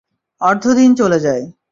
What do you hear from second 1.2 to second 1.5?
যায়।